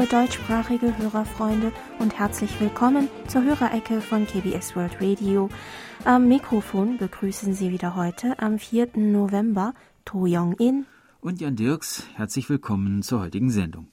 liebe 0.00 0.12
deutschsprachige 0.12 0.96
Hörerfreunde 0.96 1.72
und 1.98 2.18
herzlich 2.18 2.58
willkommen 2.58 3.08
zur 3.28 3.42
Hörerecke 3.42 4.00
von 4.00 4.26
KBS 4.26 4.74
World 4.74 4.96
Radio. 4.98 5.50
Am 6.04 6.26
Mikrofon 6.26 6.96
begrüßen 6.96 7.52
Sie 7.52 7.70
wieder 7.70 7.96
heute 7.96 8.38
am 8.38 8.58
4. 8.58 8.96
November 8.96 9.74
To 10.06 10.24
Young-in 10.26 10.86
und 11.20 11.40
Jan 11.42 11.54
Dirks. 11.54 12.06
Herzlich 12.14 12.48
willkommen 12.48 13.02
zur 13.02 13.20
heutigen 13.20 13.50
Sendung. 13.50 13.88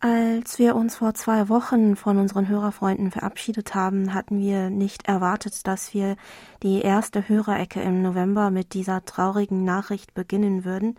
Als 0.00 0.58
wir 0.58 0.74
uns 0.74 0.96
vor 0.96 1.14
zwei 1.14 1.48
Wochen 1.48 1.96
von 1.96 2.18
unseren 2.18 2.48
Hörerfreunden 2.48 3.10
verabschiedet 3.10 3.74
haben, 3.74 4.12
hatten 4.12 4.38
wir 4.38 4.68
nicht 4.68 5.06
erwartet, 5.06 5.66
dass 5.66 5.94
wir 5.94 6.16
die 6.62 6.82
erste 6.82 7.28
Hörerecke 7.28 7.80
im 7.80 8.02
November 8.02 8.50
mit 8.50 8.74
dieser 8.74 9.04
traurigen 9.04 9.64
Nachricht 9.64 10.12
beginnen 10.12 10.64
würden. 10.66 10.96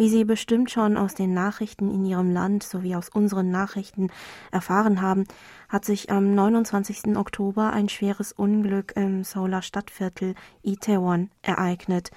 Wie 0.00 0.08
Sie 0.08 0.24
bestimmt 0.24 0.70
schon 0.70 0.96
aus 0.96 1.12
den 1.12 1.34
Nachrichten 1.34 1.90
in 1.90 2.06
Ihrem 2.06 2.32
Land 2.32 2.62
sowie 2.62 2.96
aus 2.96 3.10
unseren 3.10 3.50
Nachrichten 3.50 4.08
erfahren 4.50 5.02
haben, 5.02 5.24
hat 5.68 5.84
sich 5.84 6.10
am 6.10 6.34
29. 6.34 7.18
Oktober 7.18 7.74
ein 7.74 7.90
schweres 7.90 8.32
Unglück 8.32 8.94
im 8.96 9.24
Seouler 9.24 9.60
Stadtviertel 9.60 10.36
Itaewon 10.62 11.28
ereignet. 11.42 12.12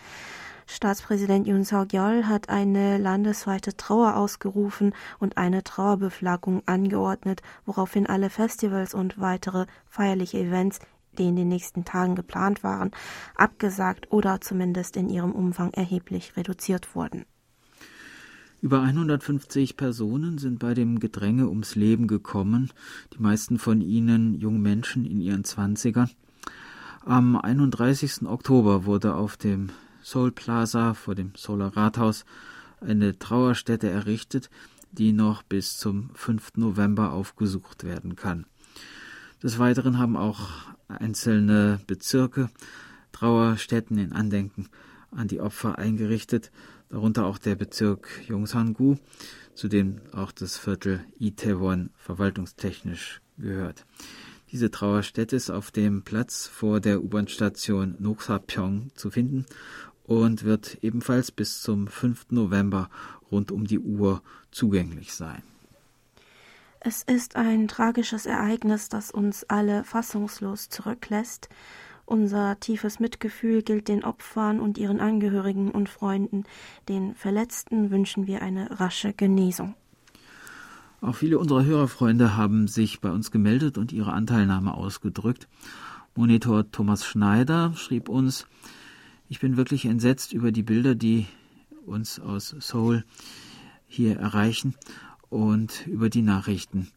Staatspräsident 0.65 1.45
Yoon 1.45 1.65
Suk-yeol 1.65 2.25
hat 2.25 2.47
eine 2.47 2.97
landesweite 2.99 3.75
Trauer 3.75 4.15
ausgerufen 4.15 4.95
und 5.19 5.35
eine 5.35 5.61
Trauerbeflaggung 5.65 6.63
angeordnet, 6.65 7.41
woraufhin 7.65 8.07
alle 8.07 8.29
Festivals 8.29 8.93
und 8.93 9.19
weitere 9.19 9.65
feierliche 9.87 10.37
Events 10.37 10.79
die 11.17 11.27
in 11.27 11.35
den 11.35 11.49
nächsten 11.49 11.83
Tagen 11.83 12.15
geplant 12.15 12.63
waren, 12.63 12.91
abgesagt 13.35 14.11
oder 14.11 14.39
zumindest 14.39 14.95
in 14.95 15.09
ihrem 15.09 15.33
Umfang 15.33 15.71
erheblich 15.73 16.37
reduziert 16.37 16.95
wurden. 16.95 17.25
Über 18.63 18.81
150 18.81 19.75
Personen 19.75 20.37
sind 20.37 20.59
bei 20.59 20.73
dem 20.73 21.01
Gedränge 21.01 21.49
ums 21.49 21.75
Leben 21.75 22.07
gekommen, 22.07 22.71
die 23.13 23.21
meisten 23.21 23.59
von 23.59 23.81
ihnen 23.81 24.39
junge 24.39 24.59
Menschen 24.59 25.03
in 25.03 25.19
ihren 25.19 25.43
Zwanzigern. 25.43 26.09
Am 27.03 27.35
31. 27.35 28.25
Oktober 28.25 28.85
wurde 28.85 29.15
auf 29.15 29.35
dem 29.35 29.67
Seoul 30.01 30.31
Plaza 30.31 30.93
vor 30.93 31.13
dem 31.13 31.33
Seouler 31.35 31.75
Rathaus 31.75 32.23
eine 32.79 33.19
Trauerstätte 33.19 33.89
errichtet, 33.89 34.49
die 34.93 35.11
noch 35.11 35.43
bis 35.43 35.77
zum 35.77 36.11
5. 36.13 36.55
November 36.55 37.11
aufgesucht 37.11 37.83
werden 37.83 38.15
kann. 38.15 38.45
Des 39.43 39.59
Weiteren 39.59 39.97
haben 39.97 40.15
auch 40.15 40.39
einzelne 40.87 41.81
Bezirke 41.85 42.49
Trauerstätten 43.11 43.97
in 43.97 44.13
Andenken 44.13 44.69
an 45.11 45.27
die 45.27 45.41
Opfer 45.41 45.77
eingerichtet, 45.77 46.49
darunter 46.89 47.25
auch 47.25 47.37
der 47.37 47.55
Bezirk 47.55 48.07
Yongsan-gu, 48.27 48.95
zu 49.53 49.67
dem 49.67 50.01
auch 50.11 50.31
das 50.31 50.57
Viertel 50.57 51.03
Itaewon 51.19 51.91
verwaltungstechnisch 51.97 53.21
gehört. 53.37 53.85
Diese 54.51 54.69
Trauerstätte 54.69 55.35
ist 55.35 55.49
auf 55.49 55.71
dem 55.71 56.03
Platz 56.03 56.47
vor 56.47 56.79
der 56.79 57.03
U-Bahn-Station 57.03 57.95
Noksapyeong 57.99 58.91
zu 58.95 59.09
finden 59.09 59.45
und 60.03 60.43
wird 60.43 60.77
ebenfalls 60.81 61.31
bis 61.31 61.61
zum 61.61 61.87
5. 61.87 62.27
November 62.31 62.89
rund 63.31 63.51
um 63.51 63.65
die 63.65 63.79
Uhr 63.79 64.21
zugänglich 64.51 65.13
sein. 65.13 65.41
Es 66.79 67.01
ist 67.01 67.37
ein 67.37 67.69
tragisches 67.69 68.25
Ereignis, 68.25 68.89
das 68.89 69.09
uns 69.09 69.45
alle 69.45 69.85
fassungslos 69.85 70.67
zurücklässt. 70.69 71.47
Unser 72.05 72.59
tiefes 72.59 72.99
Mitgefühl 72.99 73.61
gilt 73.61 73.87
den 73.87 74.03
Opfern 74.03 74.59
und 74.59 74.77
ihren 74.77 74.99
Angehörigen 74.99 75.71
und 75.71 75.87
Freunden. 75.89 76.43
Den 76.89 77.15
Verletzten 77.15 77.91
wünschen 77.91 78.27
wir 78.27 78.41
eine 78.41 78.79
rasche 78.79 79.13
Genesung. 79.13 79.75
Auch 81.01 81.15
viele 81.15 81.39
unserer 81.39 81.65
Hörerfreunde 81.65 82.37
haben 82.37 82.67
sich 82.67 83.01
bei 83.01 83.11
uns 83.11 83.31
gemeldet 83.31 83.77
und 83.77 83.91
ihre 83.91 84.13
Anteilnahme 84.13 84.73
ausgedrückt. 84.73 85.47
Monitor 86.15 86.69
Thomas 86.71 87.05
Schneider 87.05 87.73
schrieb 87.75 88.09
uns, 88.09 88.47
ich 89.29 89.39
bin 89.39 89.57
wirklich 89.57 89.85
entsetzt 89.85 90.33
über 90.33 90.51
die 90.51 90.63
Bilder, 90.63 90.95
die 90.95 91.25
uns 91.85 92.19
aus 92.19 92.55
Seoul 92.59 93.03
hier 93.87 94.17
erreichen 94.17 94.75
und 95.33 95.87
über 95.87 96.09
die 96.09 96.21
Nachrichten. 96.21 96.89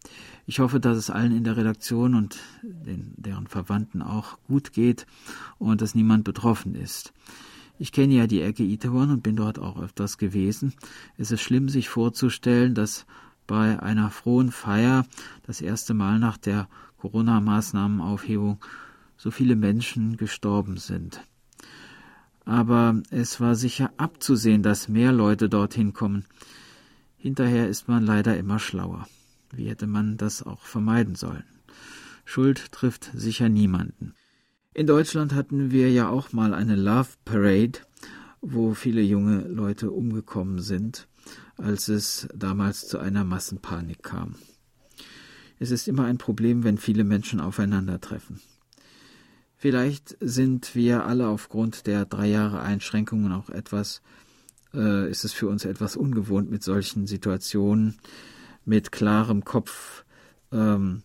Ich 0.47 0.61
hoffe, 0.61 0.79
dass 0.79 0.99
es 0.99 1.09
allen 1.09 1.35
in 1.35 1.43
der 1.43 1.57
Redaktion 1.57 2.15
und 2.15 2.37
den, 2.63 3.15
deren 3.17 3.47
Verwandten 3.47 4.03
auch 4.03 4.39
gut 4.47 4.75
geht 4.75 5.07
und 5.59 5.81
dass 5.81 5.95
niemand 5.95 6.25
betroffen 6.25 6.75
ist. 6.75 7.15
Ich 7.79 7.93
kenne 7.93 8.15
ja 8.15 8.27
die 8.27 8.43
Ecke 8.43 8.63
Itaewon 8.63 9.11
und 9.11 9.23
bin 9.23 9.37
dort 9.37 9.59
auch 9.59 9.81
öfters 9.81 10.19
gewesen. 10.19 10.75
Es 11.17 11.31
ist 11.31 11.41
schlimm, 11.41 11.71
sich 11.71 11.89
vorzustellen, 11.89 12.75
dass 12.75 13.07
bei 13.47 13.83
einer 13.83 14.11
frohen 14.11 14.53
Feier 14.53 15.07
das 15.47 15.63
erste 15.63 15.95
Mal 15.95 16.19
nach 16.19 16.37
der 16.37 16.69
Corona-Maßnahmenaufhebung 16.99 18.59
so 19.17 19.31
viele 19.31 19.57
Menschen 19.57 20.19
gestorben 20.19 20.77
sind. 20.77 21.23
Aber 22.45 23.01
es 23.11 23.41
war 23.41 23.55
sicher 23.55 23.93
abzusehen, 23.97 24.63
dass 24.63 24.89
mehr 24.89 25.13
Leute 25.13 25.49
dorthin 25.49 25.95
kommen. 25.95 26.27
Hinterher 27.27 27.69
ist 27.69 27.89
man 27.89 28.07
leider 28.07 28.37
immer 28.39 28.61
schlauer. 28.61 29.09
Wie 29.51 29.69
hätte 29.69 29.89
man 29.89 30.17
das 30.17 30.45
auch 30.45 30.61
vermeiden 30.61 31.17
sollen? 31.17 31.43
Schuld 32.25 32.71
trifft 32.71 33.11
sicher 33.15 33.49
niemanden. 33.49 34.15
In 34.75 34.87
Deutschland 34.87 35.35
hatten 35.35 35.73
wir 35.73 35.91
ja 35.91 36.09
auch 36.09 36.33
mal 36.33 36.55
eine 36.55 36.77
Love 36.77 37.09
Parade, 37.25 37.81
wo 38.41 38.75
viele 38.75 39.03
junge 39.03 39.41
Leute 39.41 39.91
umgekommen 39.91 40.61
sind, 40.61 41.09
als 41.57 41.89
es 41.89 42.29
damals 42.33 42.87
zu 42.87 43.01
einer 43.01 43.25
Massenpanik 43.25 44.05
kam. 44.05 44.37
Es 45.59 45.73
ist 45.73 45.89
immer 45.89 46.05
ein 46.05 46.19
Problem, 46.19 46.63
wenn 46.63 46.79
viele 46.79 47.03
Menschen 47.03 47.41
aufeinandertreffen. 47.41 48.41
Vielleicht 49.57 50.17
sind 50.21 50.77
wir 50.77 51.07
alle 51.07 51.27
aufgrund 51.27 51.89
der 51.89 52.05
drei 52.05 52.29
Jahre 52.29 52.61
Einschränkungen 52.61 53.33
auch 53.33 53.51
etwas 53.51 54.01
äh, 54.77 55.11
ist 55.11 55.25
es 55.25 55.33
für 55.33 55.49
uns 55.49 55.65
etwas 55.65 55.97
ungewohnt, 55.97 56.51
mit 56.51 56.63
solchen 56.63 57.07
Situationen 57.07 57.97
mit 58.65 58.93
klarem 58.93 59.45
Kopf 59.45 60.05
ähm, 60.53 61.03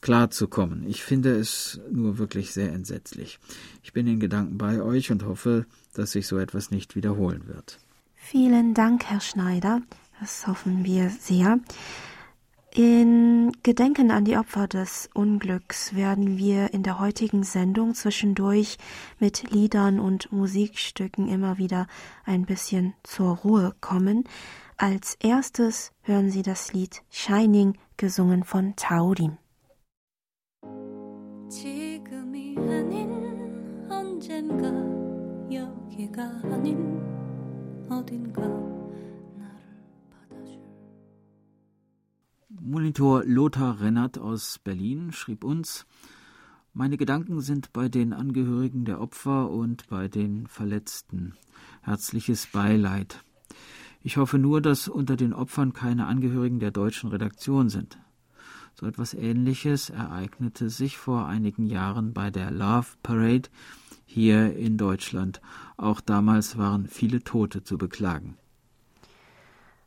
klarzukommen. 0.00 0.84
Ich 0.88 1.04
finde 1.04 1.36
es 1.36 1.80
nur 1.90 2.18
wirklich 2.18 2.52
sehr 2.52 2.72
entsetzlich. 2.72 3.38
Ich 3.82 3.92
bin 3.92 4.06
in 4.06 4.18
Gedanken 4.18 4.58
bei 4.58 4.82
euch 4.82 5.10
und 5.12 5.24
hoffe, 5.24 5.66
dass 5.94 6.12
sich 6.12 6.26
so 6.26 6.38
etwas 6.38 6.70
nicht 6.70 6.96
wiederholen 6.96 7.46
wird. 7.46 7.78
Vielen 8.16 8.74
Dank, 8.74 9.04
Herr 9.04 9.20
Schneider. 9.20 9.80
Das 10.20 10.46
hoffen 10.46 10.84
wir 10.84 11.10
sehr. 11.10 11.58
In 12.73 13.51
Gedenken 13.63 14.11
an 14.11 14.23
die 14.23 14.37
Opfer 14.37 14.67
des 14.67 15.09
Unglücks 15.15 15.95
werden 15.95 16.37
wir 16.37 16.73
in 16.73 16.83
der 16.83 16.99
heutigen 16.99 17.41
Sendung 17.43 17.95
zwischendurch 17.95 18.77
mit 19.19 19.49
Liedern 19.49 19.99
und 19.99 20.31
Musikstücken 20.31 21.27
immer 21.27 21.57
wieder 21.57 21.87
ein 22.25 22.45
bisschen 22.45 22.93
zur 23.01 23.37
Ruhe 23.37 23.73
kommen. 23.81 24.25
Als 24.77 25.15
erstes 25.15 25.91
hören 26.03 26.29
Sie 26.29 26.43
das 26.43 26.71
Lied 26.71 27.01
Shining, 27.09 27.77
gesungen 27.97 28.43
von 28.43 28.75
Taurim. 28.75 29.37
지금이 31.49 32.57
아닌 32.57 33.87
언젠가 33.89 34.67
여기가 35.49 36.23
아닌 36.43 37.01
어딘가 37.89 38.70
Monitor 42.64 43.24
Lothar 43.24 43.80
Rennert 43.80 44.18
aus 44.18 44.60
Berlin 44.60 45.10
schrieb 45.10 45.42
uns, 45.42 45.84
meine 46.72 46.96
Gedanken 46.96 47.40
sind 47.40 47.72
bei 47.72 47.88
den 47.88 48.12
Angehörigen 48.12 48.84
der 48.84 49.00
Opfer 49.00 49.50
und 49.50 49.88
bei 49.88 50.06
den 50.06 50.46
Verletzten. 50.46 51.34
Herzliches 51.82 52.46
Beileid. 52.46 53.24
Ich 54.00 54.16
hoffe 54.16 54.38
nur, 54.38 54.60
dass 54.60 54.86
unter 54.86 55.16
den 55.16 55.32
Opfern 55.32 55.72
keine 55.72 56.06
Angehörigen 56.06 56.60
der 56.60 56.70
deutschen 56.70 57.10
Redaktion 57.10 57.68
sind. 57.68 57.98
So 58.74 58.86
etwas 58.86 59.12
Ähnliches 59.12 59.90
ereignete 59.90 60.70
sich 60.70 60.96
vor 60.96 61.26
einigen 61.26 61.66
Jahren 61.66 62.12
bei 62.12 62.30
der 62.30 62.52
Love 62.52 62.86
Parade 63.02 63.48
hier 64.06 64.56
in 64.56 64.78
Deutschland. 64.78 65.40
Auch 65.76 66.00
damals 66.00 66.58
waren 66.58 66.86
viele 66.86 67.24
Tote 67.24 67.64
zu 67.64 67.76
beklagen. 67.76 68.36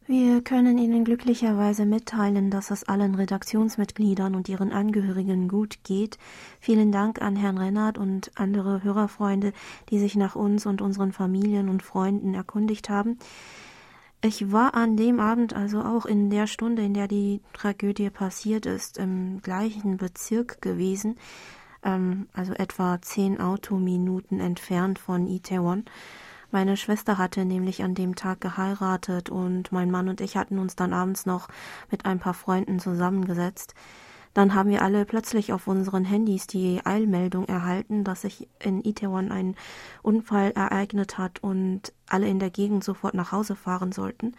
Wir 0.07 0.43
können 0.43 0.77
Ihnen 0.77 1.03
glücklicherweise 1.03 1.87
mitteilen, 1.87 2.51
dass 2.51 2.69
es 2.69 2.83
allen 2.83 3.15
Redaktionsmitgliedern 3.15 4.35
und 4.35 4.47
ihren 4.47 4.71
Angehörigen 4.71 5.47
gut 5.47 5.79
geht. 5.83 6.19
Vielen 6.59 6.91
Dank 6.91 7.23
an 7.23 7.35
Herrn 7.35 7.57
Rennert 7.57 7.97
und 7.97 8.29
andere 8.35 8.83
Hörerfreunde, 8.83 9.51
die 9.89 9.97
sich 9.97 10.15
nach 10.15 10.35
uns 10.35 10.67
und 10.67 10.83
unseren 10.83 11.11
Familien 11.11 11.69
und 11.69 11.81
Freunden 11.81 12.35
erkundigt 12.35 12.87
haben. 12.87 13.17
Ich 14.21 14.51
war 14.51 14.75
an 14.75 14.95
dem 14.95 15.19
Abend 15.19 15.55
also 15.55 15.81
auch 15.81 16.05
in 16.05 16.29
der 16.29 16.45
Stunde, 16.45 16.83
in 16.83 16.93
der 16.93 17.07
die 17.07 17.41
Tragödie 17.53 18.11
passiert 18.11 18.67
ist, 18.67 18.99
im 18.99 19.41
gleichen 19.41 19.97
Bezirk 19.97 20.61
gewesen, 20.61 21.17
ähm, 21.81 22.27
also 22.31 22.53
etwa 22.53 23.01
zehn 23.01 23.41
Autominuten 23.41 24.39
entfernt 24.39 24.99
von 24.99 25.25
Itaewon. 25.27 25.85
Meine 26.55 26.77
Schwester 26.77 27.17
hatte 27.17 27.43
nämlich 27.43 27.83
an 27.83 27.95
dem 27.95 28.15
Tag 28.15 28.39
geheiratet 28.39 29.29
und 29.29 29.73
mein 29.73 29.91
Mann 29.91 30.07
und 30.07 30.21
ich 30.21 30.37
hatten 30.37 30.57
uns 30.57 30.77
dann 30.77 30.93
abends 30.93 31.25
noch 31.25 31.49
mit 31.91 32.05
ein 32.05 32.17
paar 32.17 32.33
Freunden 32.33 32.79
zusammengesetzt. 32.79 33.75
Dann 34.33 34.53
haben 34.53 34.69
wir 34.69 34.81
alle 34.81 35.03
plötzlich 35.03 35.51
auf 35.51 35.67
unseren 35.67 36.05
Handys 36.05 36.47
die 36.47 36.79
Eilmeldung 36.85 37.43
erhalten, 37.49 38.05
dass 38.05 38.21
sich 38.21 38.47
in 38.63 38.85
Itaewon 38.85 39.33
ein 39.33 39.57
Unfall 40.01 40.51
ereignet 40.51 41.17
hat 41.17 41.43
und 41.43 41.91
alle 42.07 42.29
in 42.29 42.39
der 42.39 42.51
Gegend 42.51 42.85
sofort 42.85 43.15
nach 43.15 43.33
Hause 43.33 43.57
fahren 43.57 43.91
sollten. 43.91 44.31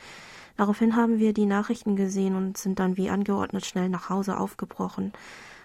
Daraufhin 0.56 0.96
haben 0.96 1.18
wir 1.18 1.34
die 1.34 1.44
Nachrichten 1.44 1.96
gesehen 1.96 2.34
und 2.34 2.56
sind 2.56 2.78
dann 2.78 2.96
wie 2.96 3.10
angeordnet 3.10 3.66
schnell 3.66 3.90
nach 3.90 4.08
Hause 4.08 4.40
aufgebrochen. 4.40 5.12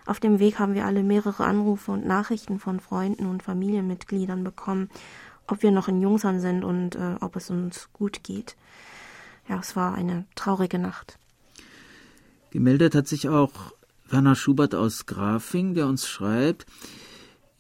Auf 0.06 0.20
dem 0.20 0.40
Weg 0.40 0.60
haben 0.60 0.74
wir 0.74 0.86
alle 0.86 1.04
mehrere 1.04 1.46
Anrufe 1.46 1.92
und 1.94 2.06
Nachrichten 2.06 2.60
von 2.60 2.82
Freunden 2.82 3.28
und 3.28 3.44
Familienmitgliedern 3.44 4.44
bekommen, 4.44 4.90
ob 5.48 5.64
wir 5.64 5.72
noch 5.72 5.88
in 5.88 6.02
Jungsan 6.02 6.40
sind 6.40 6.64
und 6.64 6.96
äh, 6.96 7.16
ob 7.22 7.36
es 7.36 7.50
uns 7.50 7.90
gut 7.94 8.24
geht. 8.24 8.56
Ja, 9.48 9.60
es 9.60 9.76
war 9.76 9.94
eine 9.96 10.26
traurige 10.36 10.80
Nacht. 10.80 11.18
Gemeldet 12.52 12.96
hat 12.96 13.08
sich 13.08 13.30
auch 13.30 13.52
Werner 14.10 14.36
Schubert 14.36 14.76
aus 14.76 15.06
Grafing, 15.06 15.74
der 15.74 15.88
uns 15.88 16.08
schreibt, 16.08 16.66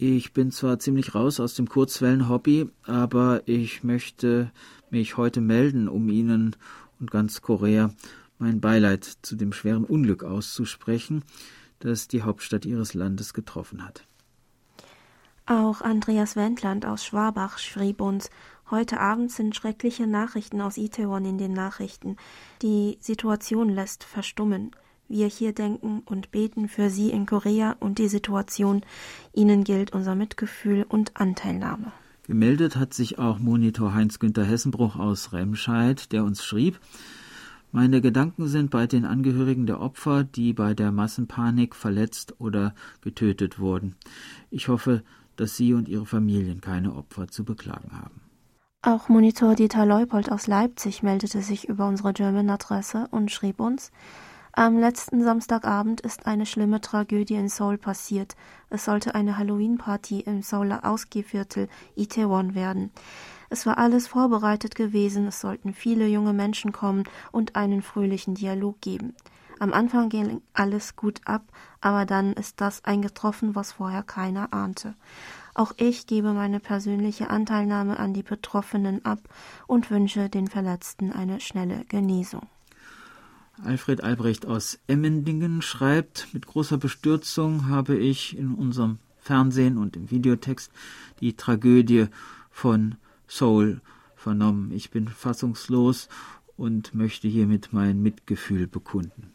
ich 0.03 0.33
bin 0.33 0.51
zwar 0.51 0.79
ziemlich 0.79 1.13
raus 1.13 1.39
aus 1.39 1.53
dem 1.53 1.69
Kurzwellen-Hobby, 1.69 2.69
aber 2.87 3.43
ich 3.45 3.83
möchte 3.83 4.51
mich 4.89 5.15
heute 5.15 5.41
melden, 5.41 5.87
um 5.87 6.09
Ihnen 6.09 6.55
und 6.99 7.11
ganz 7.11 7.43
Korea 7.43 7.93
mein 8.39 8.59
Beileid 8.59 9.05
zu 9.21 9.35
dem 9.35 9.53
schweren 9.53 9.83
Unglück 9.83 10.23
auszusprechen, 10.23 11.23
das 11.79 12.07
die 12.07 12.23
Hauptstadt 12.23 12.65
Ihres 12.65 12.95
Landes 12.95 13.35
getroffen 13.35 13.85
hat. 13.85 14.03
Auch 15.51 15.81
Andreas 15.81 16.37
Wendland 16.37 16.85
aus 16.85 17.03
Schwabach 17.03 17.57
schrieb 17.57 17.99
uns, 17.99 18.29
heute 18.69 19.01
Abend 19.01 19.33
sind 19.33 19.53
schreckliche 19.53 20.07
Nachrichten 20.07 20.61
aus 20.61 20.77
Itaewon 20.77 21.25
in 21.25 21.37
den 21.37 21.51
Nachrichten. 21.51 22.15
Die 22.61 22.97
Situation 23.01 23.67
lässt 23.67 24.05
verstummen. 24.05 24.71
Wir 25.09 25.27
hier 25.27 25.51
denken 25.51 26.03
und 26.05 26.31
beten 26.31 26.69
für 26.69 26.89
Sie 26.89 27.09
in 27.09 27.25
Korea 27.25 27.75
und 27.81 27.99
die 27.99 28.07
Situation. 28.07 28.81
Ihnen 29.33 29.65
gilt 29.65 29.91
unser 29.91 30.15
Mitgefühl 30.15 30.85
und 30.87 31.17
Anteilnahme. 31.17 31.91
Gemeldet 32.27 32.77
hat 32.77 32.93
sich 32.93 33.19
auch 33.19 33.37
Monitor 33.37 33.93
Heinz-Günther 33.93 34.45
Hessenbruch 34.45 34.95
aus 34.95 35.33
Remscheid, 35.33 36.13
der 36.13 36.23
uns 36.23 36.45
schrieb, 36.45 36.79
meine 37.73 38.01
Gedanken 38.01 38.47
sind 38.47 38.69
bei 38.69 38.85
den 38.85 39.05
Angehörigen 39.05 39.65
der 39.65 39.79
Opfer, 39.79 40.25
die 40.25 40.51
bei 40.51 40.73
der 40.73 40.91
Massenpanik 40.91 41.73
verletzt 41.73 42.35
oder 42.37 42.75
getötet 42.99 43.59
wurden. 43.59 43.95
Ich 44.49 44.67
hoffe, 44.67 45.03
dass 45.35 45.57
Sie 45.57 45.73
und 45.73 45.87
Ihre 45.87 46.05
Familien 46.05 46.61
keine 46.61 46.95
Opfer 46.95 47.27
zu 47.27 47.43
beklagen 47.43 47.91
haben. 47.93 48.21
Auch 48.83 49.09
Monitor 49.09 49.55
Dieter 49.55 49.85
Leupold 49.85 50.31
aus 50.31 50.47
Leipzig 50.47 51.03
meldete 51.03 51.41
sich 51.41 51.69
über 51.69 51.87
unsere 51.87 52.13
German-Adresse 52.13 53.07
und 53.11 53.31
schrieb 53.31 53.59
uns, 53.59 53.91
am 54.53 54.77
letzten 54.77 55.23
Samstagabend 55.23 56.01
ist 56.01 56.25
eine 56.25 56.45
schlimme 56.45 56.81
Tragödie 56.81 57.35
in 57.35 57.47
Seoul 57.47 57.77
passiert. 57.77 58.35
Es 58.69 58.83
sollte 58.83 59.15
eine 59.15 59.37
Halloween-Party 59.37 60.19
im 60.21 60.41
Seouler 60.41 60.83
Ausgehviertel 60.83 61.69
Itaewon 61.95 62.53
werden. 62.53 62.91
Es 63.49 63.65
war 63.65 63.77
alles 63.77 64.07
vorbereitet 64.07 64.75
gewesen, 64.75 65.27
es 65.27 65.39
sollten 65.39 65.73
viele 65.73 66.05
junge 66.07 66.33
Menschen 66.33 66.73
kommen 66.73 67.05
und 67.31 67.55
einen 67.55 67.81
fröhlichen 67.81 68.35
Dialog 68.35 68.81
geben. 68.81 69.13
Am 69.61 69.73
Anfang 69.73 70.09
ging 70.09 70.41
alles 70.53 70.95
gut 70.95 71.21
ab, 71.23 71.43
aber 71.81 72.07
dann 72.07 72.33
ist 72.33 72.61
das 72.61 72.83
eingetroffen, 72.83 73.53
was 73.53 73.73
vorher 73.73 74.01
keiner 74.01 74.53
ahnte. 74.53 74.95
Auch 75.53 75.73
ich 75.77 76.07
gebe 76.07 76.33
meine 76.33 76.59
persönliche 76.59 77.29
Anteilnahme 77.29 77.99
an 77.99 78.15
die 78.15 78.23
Betroffenen 78.23 79.05
ab 79.05 79.19
und 79.67 79.91
wünsche 79.91 80.29
den 80.29 80.47
Verletzten 80.47 81.11
eine 81.11 81.39
schnelle 81.39 81.85
Genesung. 81.85 82.47
Alfred 83.63 84.03
Albrecht 84.03 84.47
aus 84.47 84.79
Emmendingen 84.87 85.61
schreibt, 85.61 86.29
mit 86.33 86.47
großer 86.47 86.79
Bestürzung 86.79 87.67
habe 87.69 87.95
ich 87.95 88.35
in 88.35 88.55
unserem 88.55 88.97
Fernsehen 89.19 89.77
und 89.77 89.95
im 89.95 90.09
Videotext 90.09 90.71
die 91.19 91.35
Tragödie 91.35 92.07
von 92.49 92.95
Soul 93.27 93.81
vernommen. 94.15 94.71
Ich 94.71 94.89
bin 94.89 95.07
fassungslos 95.07 96.09
und 96.57 96.95
möchte 96.95 97.27
hiermit 97.27 97.69
mein 97.73 98.01
Mitgefühl 98.01 98.65
bekunden. 98.65 99.31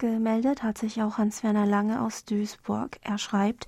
Gemeldet 0.00 0.62
hat 0.62 0.78
sich 0.78 1.02
auch 1.02 1.18
Hans-Werner 1.18 1.66
Lange 1.66 2.00
aus 2.00 2.24
Duisburg. 2.24 2.96
Er 3.02 3.18
schreibt, 3.18 3.66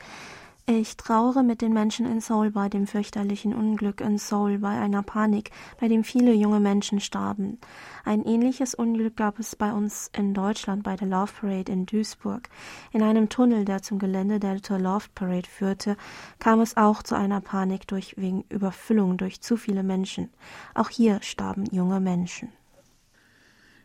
ich 0.65 0.97
trauere 0.97 1.43
mit 1.43 1.61
den 1.61 1.75
Menschen 1.75 2.07
in 2.07 2.23
Seoul 2.23 2.53
bei 2.53 2.71
dem 2.71 2.87
fürchterlichen 2.87 3.55
Unglück 3.55 4.01
in 4.01 4.17
Seoul, 4.17 4.57
bei 4.57 4.71
einer 4.71 5.03
Panik, 5.03 5.51
bei 5.79 5.89
dem 5.89 6.05
viele 6.05 6.33
junge 6.33 6.59
Menschen 6.59 7.01
starben. 7.01 7.59
Ein 8.07 8.25
ähnliches 8.25 8.75
Unglück 8.75 9.15
gab 9.15 9.41
es 9.41 9.57
bei 9.57 9.75
uns 9.75 10.11
in 10.17 10.33
Deutschland 10.33 10.85
bei 10.85 10.97
der 10.97 11.09
Love 11.09 11.33
Parade 11.39 11.71
in 11.71 11.85
Duisburg. 11.85 12.49
In 12.93 13.03
einem 13.03 13.29
Tunnel, 13.29 13.67
der 13.67 13.83
zum 13.83 13.99
Gelände 13.99 14.41
der 14.41 14.59
Love 14.79 15.09
Parade 15.15 15.47
führte, 15.47 15.99
kam 16.39 16.61
es 16.61 16.79
auch 16.79 17.03
zu 17.03 17.15
einer 17.15 17.43
Panik 17.43 17.87
durch 17.89 18.15
wegen 18.17 18.47
Überfüllung 18.49 19.19
durch 19.19 19.43
zu 19.43 19.59
viele 19.59 19.83
Menschen. 19.83 20.31
Auch 20.75 20.89
hier 20.89 21.21
starben 21.21 21.67
junge 21.67 22.01
Menschen. 22.01 22.49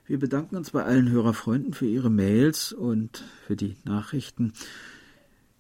Wir 0.08 0.20
bedanken 0.20 0.56
uns 0.56 0.72
bei 0.72 0.86
allen 0.86 1.10
Hörerfreunden 1.10 1.74
für 1.74 1.86
ihre 1.86 2.10
Mails 2.10 2.72
und 2.72 3.26
für 3.46 3.58
die 3.58 3.76
Nachrichten. 3.84 4.54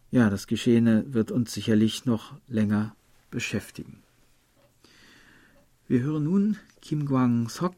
Ja, 0.10 0.30
das 0.30 0.48
Geschehene 0.48 1.04
wird 1.14 1.32
uns 1.32 1.54
sicherlich 1.54 2.06
noch 2.06 2.34
länger 2.48 2.96
beschäftigen. 3.30 4.04
Wir 5.90 6.00
hören 6.00 6.24
nun 6.24 6.58
Kim 6.82 7.06
Kwang-sok 7.06 7.76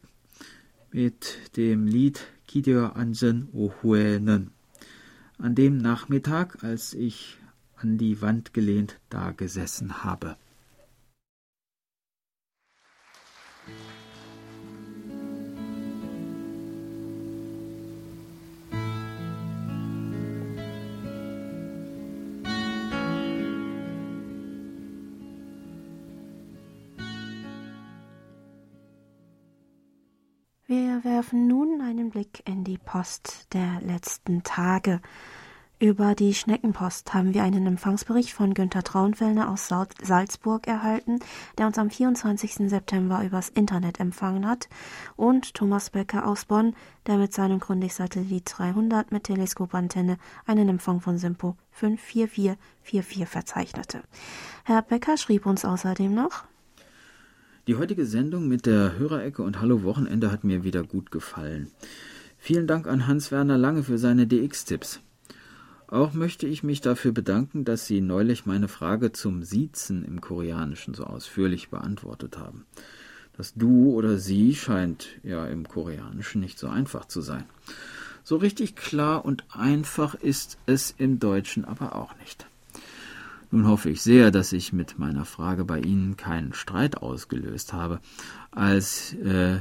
mit 0.92 1.58
dem 1.58 1.88
Lied 1.88 2.28
Kideo 2.48 2.86
Ansen 2.86 3.50
Ohuenen. 3.52 4.52
An 5.40 5.56
dem 5.56 5.80
Nachmittag, 5.80 6.64
als 6.64 6.94
ich 6.94 7.40
an 7.78 7.98
die 7.98 8.22
Wand 8.22 8.54
gelehnt 8.54 9.00
dagesessen 9.10 10.04
habe. 10.04 10.38
Wir 31.02 31.12
werfen 31.12 31.48
nun 31.48 31.82
einen 31.82 32.10
Blick 32.10 32.44
in 32.46 32.66
die 32.66 32.78
Post 32.78 33.54
der 33.54 33.80
letzten 33.80 34.44
Tage. 34.44 35.00
Über 35.80 36.14
die 36.14 36.34
Schneckenpost 36.34 37.14
haben 37.14 37.34
wir 37.34 37.44
einen 37.44 37.66
Empfangsbericht 37.68 38.34
von 38.34 38.54
Günter 38.54 38.84
Traunfellner 38.84 39.50
aus 39.50 39.70
Salzburg 39.70 40.68
erhalten, 40.68 41.20
der 41.58 41.68
uns 41.68 41.78
am 41.78 41.90
24. 41.90 42.70
September 42.70 43.24
übers 43.24 43.48
Internet 43.48 44.02
empfangen 44.02 44.46
hat, 44.46 44.68
und 45.16 45.54
Thomas 45.54 45.92
Becker 45.92 46.28
aus 46.28 46.44
Bonn, 46.44 46.76
der 47.08 47.18
mit 47.18 47.34
seinem 47.34 47.60
Grundig-Satellit 47.60 48.52
300 48.58 49.14
mit 49.14 49.24
Teleskopantenne 49.24 50.18
einen 50.46 50.68
Empfang 50.68 51.00
von 51.00 51.18
Simpo 51.18 51.56
54444 51.72 53.26
verzeichnete. 53.26 54.04
Herr 54.66 54.82
Becker 54.82 55.16
schrieb 55.16 55.46
uns 55.46 55.64
außerdem 55.64 56.14
noch, 56.14 56.44
die 57.70 57.76
heutige 57.76 58.08
Sendung 58.08 58.48
mit 58.48 58.66
der 58.66 58.98
Hörerecke 58.98 59.44
und 59.44 59.62
Hallo 59.62 59.84
Wochenende 59.84 60.32
hat 60.32 60.44
mir 60.44 60.64
wieder 60.64 60.82
gut 60.82 61.12
gefallen. 61.12 61.70
Vielen 62.40 62.66
Dank 62.66 62.88
an 62.88 63.06
Hans-Werner 63.06 63.60
Lange 63.60 63.84
für 63.84 64.00
seine 64.00 64.26
DX-Tipps. 64.26 65.02
Auch 65.86 66.14
möchte 66.14 66.48
ich 66.48 66.64
mich 66.64 66.82
dafür 66.82 67.12
bedanken, 67.12 67.66
dass 67.66 67.86
Sie 67.86 68.02
neulich 68.02 68.48
meine 68.48 68.70
Frage 68.70 69.12
zum 69.12 69.44
Siezen 69.44 70.04
im 70.04 70.20
Koreanischen 70.20 70.96
so 70.96 71.04
ausführlich 71.04 71.70
beantwortet 71.70 72.40
haben. 72.40 72.66
Das 73.38 73.54
Du 73.54 73.92
oder 73.92 74.18
Sie 74.18 74.56
scheint 74.56 75.20
ja 75.22 75.46
im 75.46 75.68
Koreanischen 75.68 76.42
nicht 76.42 76.58
so 76.58 76.70
einfach 76.70 77.06
zu 77.06 77.22
sein. 77.22 77.44
So 78.24 78.38
richtig 78.38 78.78
klar 78.78 79.24
und 79.24 79.44
einfach 79.56 80.16
ist 80.16 80.58
es 80.66 80.96
im 80.98 81.20
Deutschen 81.20 81.66
aber 81.66 81.96
auch 81.96 82.18
nicht. 82.18 82.48
Nun 83.52 83.68
hoffe 83.68 83.90
ich 83.90 84.02
sehr, 84.02 84.30
dass 84.30 84.54
ich 84.54 84.74
mit 84.74 85.00
meiner 85.00 85.26
Frage 85.26 85.66
bei 85.66 85.80
Ihnen 85.80 86.18
keinen 86.18 86.54
Streit 86.54 86.98
ausgelöst 86.98 87.74
habe, 87.74 88.00
als 88.52 89.14
äh, 89.14 89.60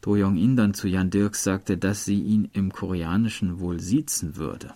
Do 0.00 0.16
Jong-in 0.16 0.56
dann 0.56 0.74
zu 0.74 0.86
Jan 0.86 1.10
Dirks 1.10 1.42
sagte, 1.42 1.76
dass 1.76 2.04
sie 2.04 2.20
ihn 2.20 2.48
im 2.52 2.72
Koreanischen 2.72 3.58
wohl 3.58 3.80
siezen 3.80 4.36
würde. 4.36 4.72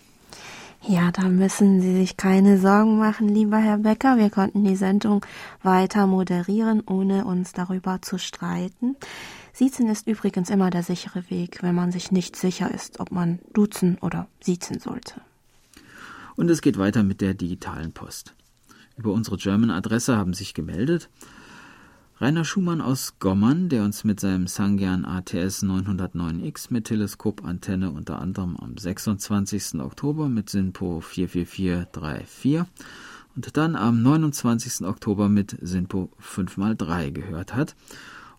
Ja, 0.87 1.11
da 1.11 1.29
müssen 1.29 1.81
Sie 1.81 1.93
sich 1.93 2.17
keine 2.17 2.57
Sorgen 2.57 2.97
machen, 2.97 3.29
lieber 3.29 3.57
Herr 3.57 3.77
Becker. 3.77 4.17
Wir 4.17 4.29
konnten 4.29 4.63
die 4.63 4.77
Sendung 4.77 5.25
weiter 5.61 6.07
moderieren, 6.07 6.81
ohne 6.85 7.25
uns 7.25 7.53
darüber 7.53 8.01
zu 8.01 8.17
streiten. 8.17 8.95
Siezen 9.53 9.87
ist 9.87 10.07
übrigens 10.07 10.49
immer 10.49 10.69
der 10.69 10.83
sichere 10.83 11.29
Weg, 11.29 11.61
wenn 11.61 11.75
man 11.75 11.91
sich 11.91 12.11
nicht 12.11 12.35
sicher 12.35 12.73
ist, 12.73 12.99
ob 12.99 13.11
man 13.11 13.39
duzen 13.53 13.97
oder 14.01 14.27
siezen 14.39 14.79
sollte. 14.79 15.21
Und 16.35 16.49
es 16.49 16.61
geht 16.61 16.77
weiter 16.77 17.03
mit 17.03 17.21
der 17.21 17.33
digitalen 17.33 17.91
Post 17.91 18.33
über 18.99 19.13
unsere 19.13 19.37
German-Adresse 19.37 20.17
haben 20.17 20.33
sich 20.33 20.53
gemeldet 20.53 21.09
Rainer 22.21 22.43
Schumann 22.43 22.81
aus 22.81 23.13
Gommern, 23.19 23.69
der 23.69 23.85
uns 23.85 24.03
mit 24.03 24.19
seinem 24.19 24.47
Sangyan 24.47 25.05
ATS 25.05 25.63
909X 25.63 26.67
mit 26.69 26.87
Teleskopantenne 26.87 27.91
unter 27.91 28.19
anderem 28.19 28.57
am 28.57 28.77
26. 28.77 29.75
Oktober 29.79 30.27
mit 30.27 30.49
SINPO 30.49 30.99
44434 30.99 32.63
und 33.37 33.55
dann 33.55 33.77
am 33.77 34.03
29. 34.03 34.85
Oktober 34.85 35.29
mit 35.29 35.55
SINPO 35.61 36.11
5x3 36.21 37.11
gehört 37.11 37.55
hat. 37.55 37.77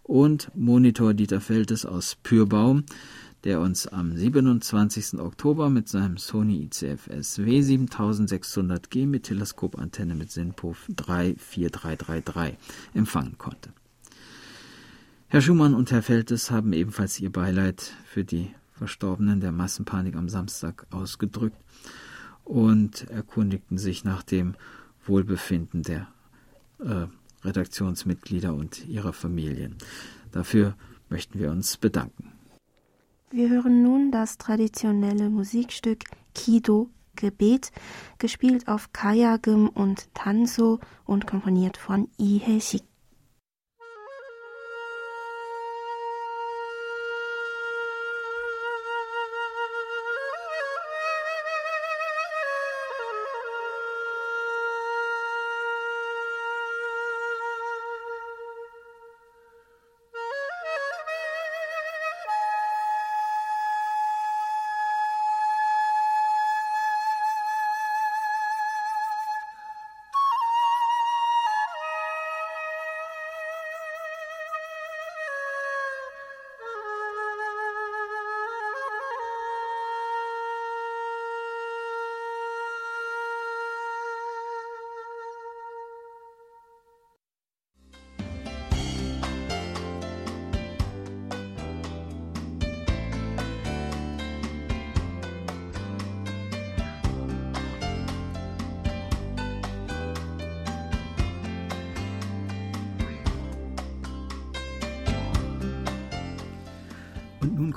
Und 0.02 0.50
Monitor 0.54 1.14
Dieter 1.14 1.40
Feltes 1.40 1.86
aus 1.86 2.18
Pürbaum, 2.22 2.84
der 3.44 3.60
uns 3.60 3.86
am 3.86 4.16
27. 4.16 5.18
Oktober 5.18 5.70
mit 5.70 5.88
seinem 5.88 6.18
Sony 6.18 6.64
ICFS 6.64 7.38
W7600G 7.38 9.06
mit 9.06 9.24
Teleskopantenne 9.24 10.14
mit 10.14 10.30
SINPO 10.30 10.74
34333 10.74 12.56
empfangen 12.94 13.38
konnte. 13.38 13.70
Herr 15.28 15.40
Schumann 15.40 15.74
und 15.74 15.90
Herr 15.90 16.02
Feltes 16.02 16.50
haben 16.50 16.72
ebenfalls 16.72 17.20
ihr 17.20 17.30
Beileid 17.30 17.92
für 18.04 18.24
die 18.24 18.50
Verstorbenen 18.72 19.40
der 19.40 19.52
Massenpanik 19.52 20.16
am 20.16 20.28
Samstag 20.28 20.86
ausgedrückt 20.90 21.56
und 22.44 23.08
erkundigten 23.10 23.78
sich 23.78 24.04
nach 24.04 24.22
dem 24.22 24.54
Wohlbefinden 25.06 25.82
der 25.82 26.08
äh, 26.80 27.06
Redaktionsmitglieder 27.44 28.54
und 28.54 28.86
ihrer 28.86 29.12
Familien. 29.12 29.76
Dafür 30.32 30.74
möchten 31.08 31.38
wir 31.38 31.50
uns 31.50 31.76
bedanken. 31.76 32.32
Wir 33.32 33.48
hören 33.48 33.84
nun 33.84 34.10
das 34.10 34.38
traditionelle 34.38 35.30
Musikstück 35.30 36.02
Kido 36.34 36.90
Gebet, 37.14 37.70
gespielt 38.18 38.66
auf 38.66 38.92
Kayagum 38.92 39.68
und 39.68 40.12
Tanso 40.14 40.80
und 41.04 41.28
komponiert 41.28 41.76
von 41.76 42.08
Lee 42.18 42.40
Hae-sik. 42.44 42.89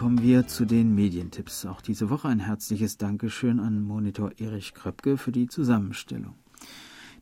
Kommen 0.04 0.22
wir 0.22 0.48
zu 0.48 0.66
den 0.66 0.94
Medientipps. 0.94 1.66
Auch 1.66 1.80
diese 1.80 2.10
Woche 2.10 2.28
ein 2.28 2.42
herzliches 2.42 2.98
Dankeschön 2.98 3.62
an 3.62 3.82
Monitor 3.82 4.34
Erich 4.38 4.74
Kröpke 4.74 5.18
für 5.18 5.32
die 5.32 5.48
Zusammenstellung. 5.48 6.36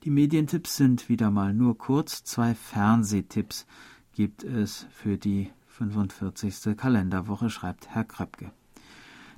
Die 0.04 0.10
Medientipps 0.10 0.78
sind 0.78 1.08
wieder 1.08 1.30
mal 1.30 1.54
nur 1.54 1.78
kurz. 1.78 2.24
Zwei 2.24 2.56
Fernsehtipps 2.56 3.68
gibt 4.14 4.44
es 4.44 4.88
für 4.90 5.20
die 5.20 5.52
45. 5.68 6.76
Kalenderwoche, 6.76 7.52
schreibt 7.52 7.88
Herr 7.90 8.04
Kröpke. 8.04 8.52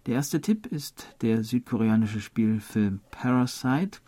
Der 0.05 0.15
erste 0.15 0.39
Tipp 0.39 0.65
ist 0.67 1.13
der 1.19 1.43
südkoreanische 1.43 2.21
Spielfilm 2.21 3.01
Parasite. 3.11 3.99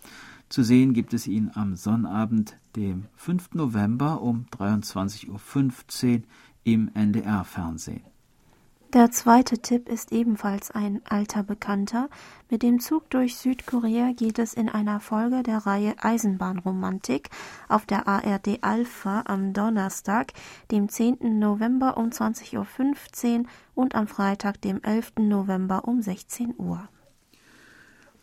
Zu 0.48 0.64
sehen 0.64 0.94
gibt 0.94 1.14
es 1.14 1.28
ihn 1.28 1.52
am 1.56 1.76
Sonnabend, 1.76 2.56
dem 2.78 3.08
5. 3.18 3.56
November 3.56 4.22
um 4.22 4.46
23.15 4.58 5.28
Uhr 5.28 6.24
im 6.64 6.90
NDR-Fernsehen. 6.94 8.15
Der 8.96 9.12
zweite 9.12 9.58
Tipp 9.58 9.90
ist 9.90 10.14
ebenfalls 10.14 10.72
ein 10.72 11.02
alter 11.04 11.44
Bekannter. 11.44 12.08
Mit 12.50 12.64
dem 12.64 12.80
Zug 12.80 13.10
durch 13.10 13.36
Südkorea 13.36 14.14
geht 14.14 14.40
es 14.40 14.54
in 14.54 14.70
einer 14.70 15.02
Folge 15.02 15.44
der 15.44 15.58
Reihe 15.66 15.96
Eisenbahnromantik 16.02 17.30
auf 17.68 17.86
der 17.86 18.08
ARD 18.08 18.60
Alpha 18.62 19.24
am 19.26 19.52
Donnerstag, 19.52 20.32
dem 20.72 20.88
10. 20.88 21.38
November 21.40 21.98
um 21.98 22.08
20.15 22.08 23.40
Uhr 23.40 23.46
und 23.74 23.96
am 23.96 24.08
Freitag, 24.08 24.62
dem 24.62 24.82
11. 24.82 25.16
November 25.20 25.90
um 25.90 26.02
16 26.02 26.54
Uhr. 26.58 26.88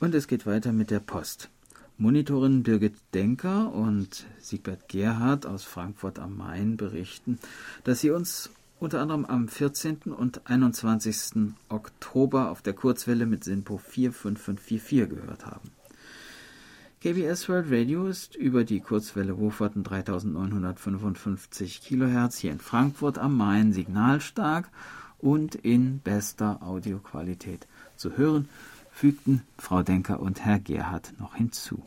Und 0.00 0.14
es 0.14 0.26
geht 0.26 0.46
weiter 0.46 0.72
mit 0.72 0.90
der 0.90 1.00
Post. 1.00 1.50
Monitorin 1.98 2.62
Birgit 2.62 2.94
Denker 3.12 3.74
und 3.74 4.24
Siegbert 4.40 4.88
Gerhard 4.88 5.44
aus 5.44 5.64
Frankfurt 5.64 6.18
am 6.18 6.34
Main 6.38 6.78
berichten, 6.78 7.38
dass 7.84 8.00
sie 8.00 8.10
uns 8.10 8.48
unter 8.82 9.00
anderem 9.00 9.24
am 9.24 9.46
14. 9.46 9.98
und 10.06 10.48
21. 10.50 11.52
Oktober 11.68 12.50
auf 12.50 12.62
der 12.62 12.72
Kurzwelle 12.72 13.26
mit 13.26 13.44
SINPO 13.44 13.78
45544 13.78 15.08
gehört 15.08 15.46
haben. 15.46 15.70
KBS 17.00 17.48
World 17.48 17.70
Radio 17.70 18.08
ist 18.08 18.34
über 18.34 18.64
die 18.64 18.80
Kurzwelle 18.80 19.36
Hochwarten 19.36 19.84
3955 19.84 21.80
kHz 21.82 22.38
hier 22.38 22.50
in 22.50 22.58
Frankfurt 22.58 23.18
am 23.18 23.36
Main 23.36 23.72
signalstark 23.72 24.68
und 25.20 25.54
in 25.54 26.00
bester 26.00 26.60
Audioqualität 26.62 27.68
zu 27.96 28.16
hören, 28.16 28.48
fügten 28.90 29.42
Frau 29.58 29.84
Denker 29.84 30.18
und 30.18 30.44
Herr 30.44 30.58
Gerhard 30.58 31.12
noch 31.20 31.36
hinzu. 31.36 31.84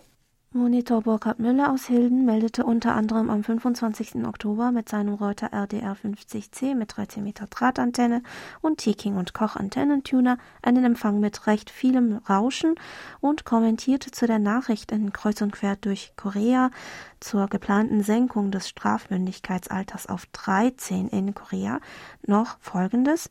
Monitor 0.55 1.01
Burkhard 1.01 1.39
Müller 1.39 1.69
aus 1.73 1.87
Hilden 1.87 2.23
meldete 2.23 2.63
unter 2.63 2.95
anderem 2.95 3.29
am 3.29 3.43
25. 3.43 4.25
Oktober 4.25 4.71
mit 4.71 4.87
seinem 4.87 5.13
Reuter 5.15 5.51
RDR 5.51 5.97
50C 5.97 6.75
mit 6.75 6.95
13 6.95 7.21
Meter 7.21 7.47
Drahtantenne 7.47 8.23
und 8.61 8.77
Teking 8.77 9.17
und 9.17 9.33
Koch 9.33 9.57
Antennentuner 9.57 10.37
einen 10.61 10.85
Empfang 10.85 11.19
mit 11.19 11.45
recht 11.47 11.69
vielem 11.69 12.21
Rauschen 12.29 12.75
und 13.19 13.43
kommentierte 13.43 14.11
zu 14.11 14.27
der 14.27 14.39
Nachricht 14.39 14.93
in 14.93 15.11
Kreuz 15.11 15.41
und 15.41 15.51
Quer 15.51 15.75
durch 15.75 16.13
Korea 16.15 16.71
zur 17.19 17.47
geplanten 17.47 18.01
Senkung 18.01 18.51
des 18.51 18.69
Strafmündigkeitsalters 18.69 20.07
auf 20.07 20.25
13 20.27 21.09
in 21.09 21.33
Korea 21.35 21.81
noch 22.25 22.55
Folgendes. 22.61 23.29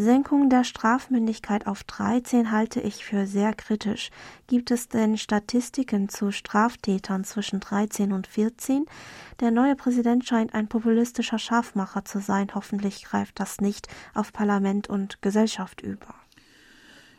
Senkung 0.00 0.48
der 0.48 0.62
Strafmündigkeit 0.62 1.66
auf 1.66 1.82
13 1.82 2.52
halte 2.52 2.80
ich 2.80 3.04
für 3.04 3.26
sehr 3.26 3.52
kritisch. 3.52 4.10
Gibt 4.46 4.70
es 4.70 4.86
denn 4.86 5.18
Statistiken 5.18 6.08
zu 6.08 6.30
Straftätern 6.30 7.24
zwischen 7.24 7.58
13 7.58 8.12
und 8.12 8.28
14? 8.28 8.86
Der 9.40 9.50
neue 9.50 9.74
Präsident 9.74 10.24
scheint 10.24 10.54
ein 10.54 10.68
populistischer 10.68 11.40
Scharfmacher 11.40 12.04
zu 12.04 12.20
sein. 12.20 12.46
Hoffentlich 12.54 13.02
greift 13.02 13.40
das 13.40 13.60
nicht 13.60 13.88
auf 14.14 14.32
Parlament 14.32 14.88
und 14.88 15.20
Gesellschaft 15.20 15.80
über. 15.80 16.14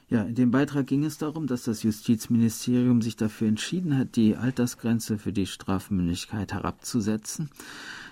Ja, 0.08 0.24
in 0.24 0.36
dem 0.36 0.50
Beitrag 0.50 0.88
ging 0.88 1.04
es 1.04 1.18
darum, 1.18 1.48
dass 1.48 1.64
das 1.64 1.84
Justizministerium 1.84 3.02
sich 3.02 3.18
dafür 3.18 3.50
entschieden 3.50 3.98
hat, 3.98 4.16
die 4.16 4.38
Altersgrenze 4.38 5.18
für 5.18 5.34
die 5.34 5.48
Strafmündigkeit 5.48 6.54
herabzusetzen. 6.54 7.50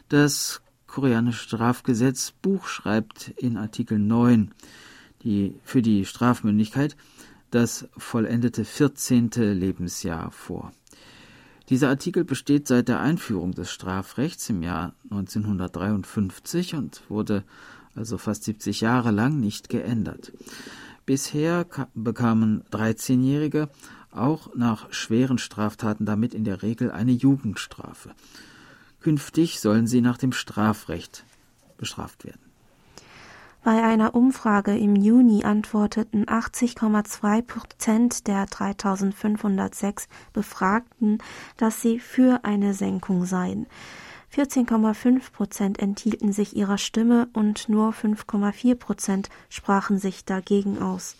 Das 0.09 0.61
koreanische 0.97 1.43
Strafgesetzbuch 1.43 2.65
schreibt 2.65 3.27
in 3.37 3.55
Artikel 3.55 3.99
9 3.99 4.49
die, 5.21 5.53
für 5.63 5.83
die 5.83 6.05
Strafmündigkeit 6.05 6.97
das 7.51 7.87
vollendete 7.95 8.65
14. 8.65 9.29
Lebensjahr 9.29 10.31
vor. 10.31 10.71
Dieser 11.69 11.89
Artikel 11.89 12.23
besteht 12.23 12.67
seit 12.67 12.87
der 12.87 12.99
Einführung 12.99 13.51
des 13.51 13.69
Strafrechts 13.69 14.49
im 14.49 14.63
Jahr 14.63 14.95
1953 15.11 16.73
und 16.73 17.03
wurde 17.09 17.43
also 17.93 18.17
fast 18.17 18.45
70 18.45 18.81
Jahre 18.81 19.11
lang 19.11 19.39
nicht 19.39 19.69
geändert. 19.69 20.33
Bisher 21.05 21.67
bekamen 21.93 22.63
13-Jährige 22.71 23.69
auch 24.09 24.55
nach 24.55 24.91
schweren 24.91 25.37
Straftaten 25.37 26.07
damit 26.07 26.33
in 26.33 26.43
der 26.43 26.63
Regel 26.63 26.89
eine 26.89 27.11
Jugendstrafe. 27.11 28.15
Künftig 29.07 29.61
sollen 29.61 29.87
sie 29.87 30.01
nach 30.01 30.17
dem 30.17 30.33
Strafrecht 30.33 31.23
bestraft 31.77 32.25
werden. 32.25 32.41
Bei 33.63 33.81
einer 33.81 34.15
Umfrage 34.15 34.77
im 34.77 34.97
Juni 34.97 35.45
antworteten 35.45 36.25
80,2 36.25 37.41
Prozent 37.41 38.27
der 38.27 38.47
3506 38.47 40.09
Befragten, 40.33 41.19
dass 41.55 41.81
sie 41.81 42.01
für 42.01 42.43
eine 42.43 42.73
Senkung 42.73 43.23
seien. 43.23 43.67
14,5 44.35 45.31
Prozent 45.31 45.79
enthielten 45.79 46.33
sich 46.33 46.57
ihrer 46.57 46.77
Stimme 46.77 47.29
und 47.31 47.69
nur 47.69 47.91
5,4 47.91 48.75
Prozent 48.75 49.29
sprachen 49.47 49.99
sich 49.99 50.25
dagegen 50.25 50.79
aus. 50.79 51.15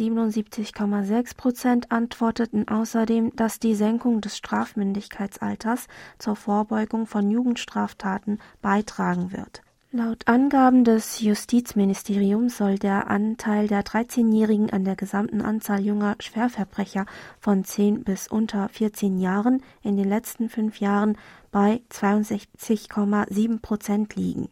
77,6 0.00 1.36
Prozent 1.36 1.92
antworteten 1.92 2.66
außerdem, 2.66 3.36
dass 3.36 3.58
die 3.58 3.74
Senkung 3.74 4.22
des 4.22 4.38
Strafmündigkeitsalters 4.38 5.88
zur 6.18 6.36
Vorbeugung 6.36 7.06
von 7.06 7.30
Jugendstraftaten 7.30 8.38
beitragen 8.62 9.32
wird. 9.32 9.62
Laut 9.92 10.28
Angaben 10.28 10.84
des 10.84 11.20
Justizministeriums 11.20 12.56
soll 12.56 12.78
der 12.78 13.10
Anteil 13.10 13.66
der 13.66 13.82
13-Jährigen 13.82 14.70
an 14.70 14.84
der 14.84 14.94
gesamten 14.94 15.42
Anzahl 15.42 15.84
junger 15.84 16.14
Schwerverbrecher 16.20 17.06
von 17.40 17.64
10 17.64 18.04
bis 18.04 18.28
unter 18.28 18.68
14 18.68 19.18
Jahren 19.18 19.64
in 19.82 19.96
den 19.96 20.08
letzten 20.08 20.48
fünf 20.48 20.78
Jahren 20.78 21.18
bei 21.50 21.82
62,7 21.90 23.60
Prozent 23.60 24.14
liegen. 24.14 24.48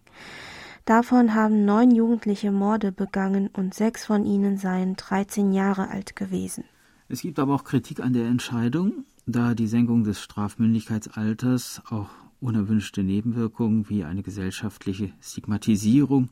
Davon 0.89 1.35
haben 1.35 1.67
neun 1.67 1.91
Jugendliche 1.91 2.51
Morde 2.51 2.93
begangen 2.93 3.49
und 3.49 3.75
sechs 3.75 4.07
von 4.07 4.25
ihnen 4.25 4.57
seien 4.57 4.97
13 4.97 5.53
Jahre 5.53 5.91
alt 5.91 6.17
gewesen. 6.17 6.65
Es 7.11 7.21
gibt 7.21 7.39
aber 7.39 7.55
auch 7.55 7.65
Kritik 7.65 8.01
an 8.01 8.15
der 8.15 8.25
Entscheidung, 8.25 9.05
da 9.27 9.53
die 9.53 9.67
Senkung 9.67 10.05
des 10.05 10.23
Strafmündigkeitsalters 10.23 11.83
auch 11.91 12.09
unerwünschte 12.41 13.03
Nebenwirkungen 13.03 13.91
wie 13.91 14.05
eine 14.05 14.23
gesellschaftliche 14.23 15.13
Stigmatisierung 15.21 16.31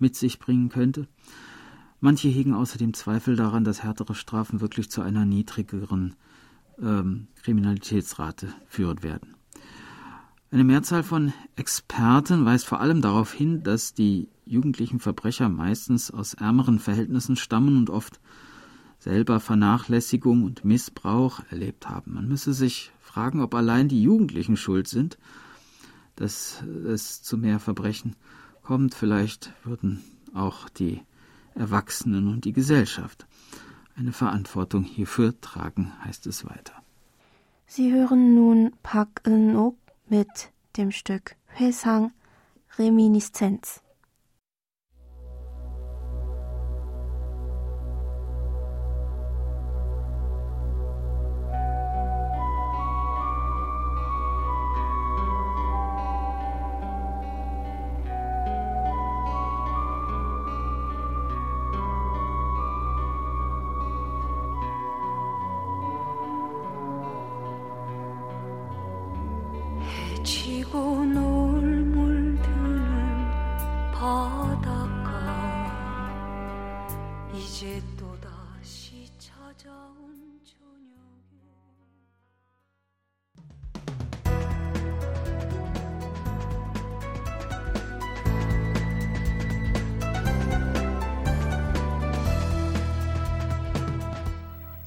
mit 0.00 0.16
sich 0.16 0.40
bringen 0.40 0.70
könnte. 0.70 1.06
Manche 2.00 2.26
hegen 2.26 2.52
außerdem 2.52 2.94
Zweifel 2.94 3.36
daran, 3.36 3.62
dass 3.62 3.84
härtere 3.84 4.16
Strafen 4.16 4.60
wirklich 4.60 4.90
zu 4.90 5.02
einer 5.02 5.24
niedrigeren 5.24 6.16
ähm, 6.82 7.28
Kriminalitätsrate 7.44 8.48
führen 8.66 9.04
werden. 9.04 9.33
Eine 10.54 10.62
Mehrzahl 10.62 11.02
von 11.02 11.32
Experten 11.56 12.44
weist 12.44 12.64
vor 12.64 12.78
allem 12.78 13.02
darauf 13.02 13.32
hin, 13.32 13.64
dass 13.64 13.92
die 13.92 14.28
jugendlichen 14.44 15.00
Verbrecher 15.00 15.48
meistens 15.48 16.12
aus 16.12 16.34
ärmeren 16.34 16.78
Verhältnissen 16.78 17.34
stammen 17.34 17.76
und 17.76 17.90
oft 17.90 18.20
selber 19.00 19.40
Vernachlässigung 19.40 20.44
und 20.44 20.64
Missbrauch 20.64 21.40
erlebt 21.50 21.88
haben. 21.88 22.14
Man 22.14 22.28
müsse 22.28 22.52
sich 22.52 22.92
fragen, 23.00 23.40
ob 23.40 23.52
allein 23.52 23.88
die 23.88 24.00
Jugendlichen 24.00 24.56
schuld 24.56 24.86
sind, 24.86 25.18
dass 26.14 26.62
es 26.62 27.20
zu 27.20 27.36
mehr 27.36 27.58
Verbrechen 27.58 28.14
kommt. 28.62 28.94
Vielleicht 28.94 29.52
würden 29.64 30.04
auch 30.34 30.68
die 30.68 31.00
Erwachsenen 31.56 32.28
und 32.28 32.44
die 32.44 32.52
Gesellschaft 32.52 33.26
eine 33.96 34.12
Verantwortung 34.12 34.84
hierfür 34.84 35.34
tragen, 35.40 35.90
heißt 36.04 36.28
es 36.28 36.44
weiter. 36.44 36.74
Sie 37.66 37.92
hören 37.92 38.36
nun 38.36 38.70
Pak 38.84 39.22
Eun-ok 39.26 39.83
mit 40.08 40.50
dem 40.76 40.90
Stück 40.90 41.36
Hwesang 41.56 42.12
Reminiszenz. 42.78 43.83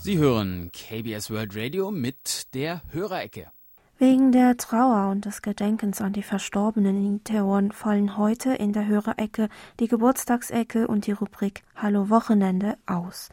Sie 0.07 0.19
hören 0.19 0.71
KBS 0.71 1.31
World 1.31 1.53
Radio 1.53 1.91
mit 1.91 2.53
der 2.53 2.81
Hörerecke. 2.93 3.51
Wegen 3.97 4.31
der 4.31 4.55
Trauer 4.55 5.11
und 5.11 5.25
des 5.25 5.41
Gedenkens 5.41 5.99
an 5.99 6.13
die 6.13 6.23
Verstorbenen 6.23 6.95
in 6.95 7.15
Itaewon 7.17 7.73
fallen 7.73 8.17
heute 8.17 8.53
in 8.53 8.71
der 8.71 8.87
Hörerecke 8.87 9.49
die 9.81 9.89
Geburtstagsecke 9.89 10.87
und 10.87 11.07
die 11.07 11.11
Rubrik 11.11 11.63
Hallo 11.75 12.09
Wochenende 12.09 12.77
aus. 12.85 13.27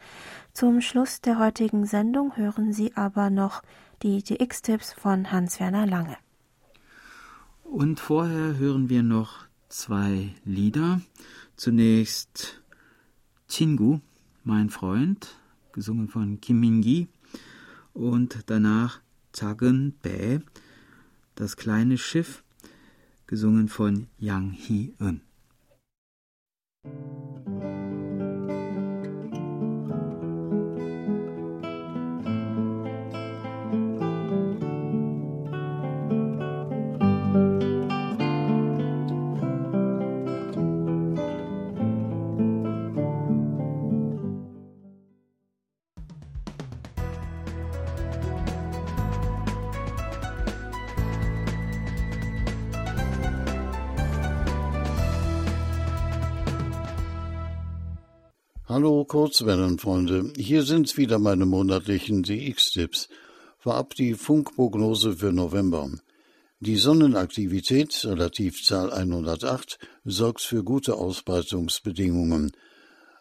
Zum 0.52 0.80
Schluss 0.80 1.20
der 1.20 1.38
heutigen 1.38 1.86
Sendung 1.86 2.36
hören 2.36 2.72
Sie 2.72 2.96
aber 2.96 3.30
noch 3.30 3.62
die 4.02 4.24
DX-Tipps 4.24 4.94
von 4.94 5.30
Hans-Werner 5.30 5.86
Lange. 5.86 6.16
Und 7.62 8.00
vorher 8.00 8.58
hören 8.58 8.88
wir 8.88 9.04
noch 9.04 9.46
zwei 9.68 10.34
Lieder. 10.44 11.00
Zunächst 11.54 12.64
Chingu, 13.48 14.00
mein 14.42 14.70
Freund, 14.70 15.38
gesungen 15.74 16.08
von 16.08 16.40
Kim 16.40 16.60
Min-gi, 16.60 17.08
und 17.92 18.38
danach 18.46 19.00
Zagen 19.32 19.94
Bae, 20.02 20.40
das 21.34 21.56
kleine 21.56 21.98
Schiff, 21.98 22.42
gesungen 23.26 23.68
von 23.68 24.06
Yang 24.18 24.50
Hee-eun. 24.52 25.20
Hallo 58.74 59.04
Kurzwellenfreunde, 59.04 60.32
hier 60.36 60.64
sind 60.64 60.96
wieder 60.96 61.20
meine 61.20 61.46
monatlichen 61.46 62.24
DX-Tipps. 62.24 63.08
Vorab 63.60 63.94
die 63.94 64.14
Funkprognose 64.14 65.16
für 65.16 65.32
November. 65.32 65.92
Die 66.58 66.74
Sonnenaktivität, 66.74 68.04
Relativzahl 68.04 68.92
108, 68.92 69.78
sorgt 70.04 70.40
für 70.40 70.64
gute 70.64 70.96
Ausbreitungsbedingungen. 70.96 72.50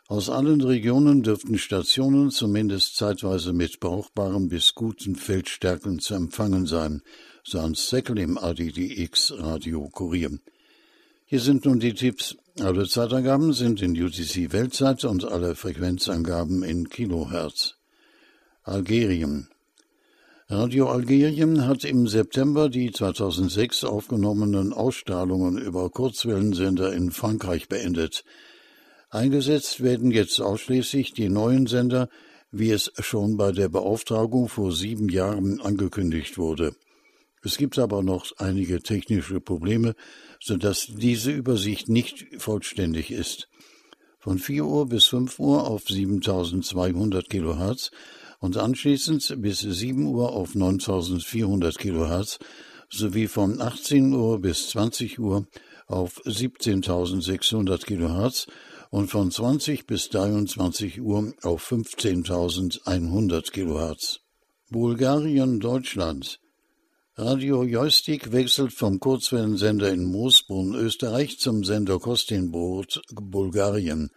Aus 0.08 0.32
allen 0.32 0.60
Regionen 0.60 1.22
dürften 1.22 1.60
Stationen 1.60 2.32
zumindest 2.32 2.96
zeitweise 2.96 3.54
mit 3.54 3.80
brauchbaren 3.80 4.50
bis 4.50 4.74
guten 4.74 5.16
Feldstärken 5.16 6.00
zu 6.00 6.16
empfangen 6.16 6.66
sein, 6.66 7.04
so 7.44 7.62
Hans 7.62 7.90
Seckel 7.90 8.18
im 8.18 8.40
ADDX 8.40 9.36
Radio 9.38 9.88
Kurier. 9.90 10.32
Hier 11.26 11.40
sind 11.40 11.66
nun 11.66 11.80
die 11.80 11.94
Tipps. 11.94 12.38
Alle 12.60 12.88
Zeitangaben 12.88 13.52
sind 13.52 13.82
in 13.82 14.00
UTC 14.00 14.54
Weltzeit 14.54 15.06
und 15.06 15.26
alle 15.26 15.56
Frequenzangaben 15.56 16.62
in 16.62 16.88
Kilohertz. 16.88 17.78
Algerien. 18.62 19.50
Radio 20.50 20.88
Algerien 20.92 21.66
hat 21.66 21.84
im 21.84 22.08
September 22.08 22.70
die 22.70 22.92
2006 22.92 23.86
aufgenommenen 23.86 24.72
Ausstrahlungen 24.72 25.58
über 25.58 25.90
Kurzwellensender 25.90 26.94
in 26.94 27.10
Frankreich 27.10 27.70
beendet. 27.70 28.24
Eingesetzt 29.10 29.82
werden 29.82 30.12
jetzt 30.12 30.40
ausschließlich 30.40 31.14
die 31.14 31.30
neuen 31.30 31.66
Sender, 31.66 32.08
wie 32.52 32.70
es 32.70 32.92
schon 33.00 33.36
bei 33.36 33.52
der 33.52 33.70
Beauftragung 33.70 34.48
vor 34.48 34.72
sieben 34.72 35.10
Jahren 35.10 35.60
angekündigt 35.60 36.38
wurde. 36.38 36.76
Es 37.46 37.58
gibt 37.58 37.78
aber 37.78 38.02
noch 38.04 38.26
einige 38.38 38.82
technische 38.82 39.42
Probleme, 39.42 39.96
so 40.40 40.56
dass 40.56 40.88
diese 40.88 41.32
Übersicht 41.32 41.90
nicht 41.90 42.26
vollständig 42.38 43.12
ist. 43.12 43.50
Von 44.18 44.40
4 44.40 44.66
Uhr 44.66 44.88
bis 44.88 45.06
5 45.08 45.40
Uhr 45.40 45.68
auf 45.68 45.84
7200 45.86 47.30
Kilohertz 47.30 47.92
und 48.40 48.56
anschließend 48.56 49.36
bis 49.42 49.60
7 49.60 50.06
Uhr 50.06 50.32
auf 50.32 50.56
9400 50.56 51.78
Kilohertz 51.78 52.40
sowie 52.90 53.28
von 53.28 53.60
18 53.60 54.14
Uhr 54.14 54.40
bis 54.40 54.70
20 54.70 55.20
Uhr 55.20 55.46
auf 55.88 56.22
17.600 56.26 57.86
Kilohertz 57.86 58.48
und 58.90 59.10
von 59.10 59.32
20 59.32 59.86
bis 59.86 60.10
23 60.10 61.02
Uhr 61.02 61.34
auf 61.42 61.70
15.100 61.70 63.52
Kilohertz. 63.52 64.22
Bulgarien, 64.70 65.60
Deutschland 65.60 66.40
Radio 67.16 67.64
Joystick 67.64 68.32
wechselt 68.32 68.74
vom 68.74 69.00
Kurzwellensender 69.00 69.92
in 69.92 70.04
Moosbrunn, 70.04 70.74
Österreich, 70.74 71.38
zum 71.38 71.64
Sender 71.64 72.00
Kostinbrod, 72.00 73.04
Bulgarien. 73.12 74.10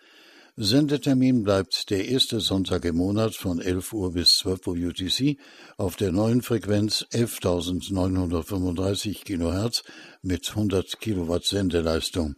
Sendetermin 0.56 1.42
bleibt 1.42 1.90
der 1.90 2.08
erste 2.08 2.40
Sonntag 2.40 2.86
im 2.86 2.96
Monat 2.96 3.34
von 3.34 3.60
11 3.60 3.92
Uhr 3.92 4.14
bis 4.14 4.38
12 4.38 4.66
Uhr 4.68 4.76
UTC 4.76 5.36
auf 5.76 5.96
der 5.96 6.10
neuen 6.10 6.40
Frequenz 6.40 7.04
11.935 7.12 9.24
kHz 9.24 9.82
mit 10.22 10.48
100 10.48 10.98
Kilowatt 10.98 11.44
Sendeleistung. 11.44 12.34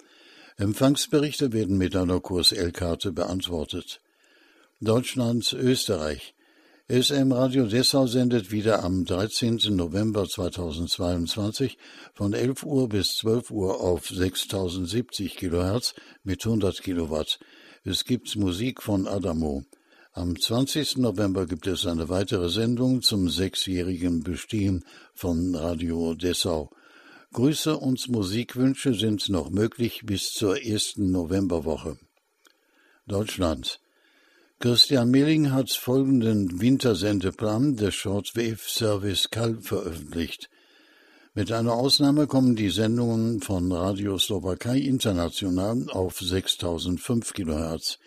Empfangsberichte 0.56 1.52
werden 1.52 1.78
mit 1.78 1.94
einer 1.94 2.18
Kurs-L-Karte 2.18 3.12
beantwortet. 3.12 4.00
Deutschland, 4.80 5.52
Österreich. 5.52 6.34
SM 6.90 7.32
Radio 7.32 7.66
Dessau 7.66 8.06
sendet 8.06 8.50
wieder 8.50 8.82
am 8.82 9.04
13. 9.04 9.58
November 9.76 10.26
2022 10.26 11.76
von 12.14 12.32
11 12.32 12.62
Uhr 12.62 12.88
bis 12.88 13.08
12 13.18 13.50
Uhr 13.50 13.82
auf 13.82 14.08
6070 14.08 15.36
kHz 15.36 15.94
mit 16.22 16.46
100 16.46 16.82
Kilowatt. 16.82 17.40
Es 17.84 18.06
gibt 18.06 18.34
Musik 18.36 18.82
von 18.82 19.06
Adamo. 19.06 19.64
Am 20.12 20.40
20. 20.40 20.96
November 20.96 21.44
gibt 21.44 21.66
es 21.66 21.84
eine 21.84 22.08
weitere 22.08 22.48
Sendung 22.48 23.02
zum 23.02 23.28
sechsjährigen 23.28 24.22
Bestehen 24.22 24.82
von 25.12 25.54
Radio 25.54 26.14
Dessau. 26.14 26.70
Grüße 27.34 27.76
und 27.76 28.08
Musikwünsche 28.08 28.94
sind 28.94 29.28
noch 29.28 29.50
möglich 29.50 30.06
bis 30.06 30.32
zur 30.32 30.64
ersten 30.64 31.10
Novemberwoche. 31.10 31.98
Deutschland. 33.06 33.78
Christian 34.60 35.12
Milling 35.12 35.52
hat 35.52 35.70
folgenden 35.70 36.60
Wintersendeplan 36.60 37.76
des 37.76 37.94
Shortwave 37.94 38.58
Service 38.58 39.30
CAL 39.30 39.60
veröffentlicht. 39.60 40.50
Mit 41.32 41.52
einer 41.52 41.74
Ausnahme 41.74 42.26
kommen 42.26 42.56
die 42.56 42.70
Sendungen 42.70 43.40
von 43.40 43.70
Radio 43.70 44.18
Slowakei 44.18 44.78
International 44.78 45.86
auf 45.90 46.18
6005 46.18 47.34
kHz. 47.34 48.00